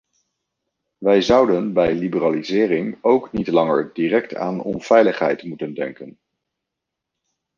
Wij 0.97 1.21
zouden 1.21 1.73
bij 1.73 1.93
liberalisering 1.95 2.97
ook 3.01 3.31
niet 3.31 3.47
langer 3.47 3.89
direct 3.93 4.35
aan 4.35 4.61
onveiligheid 4.61 5.43
moeten 5.43 5.73
denken. 5.73 6.19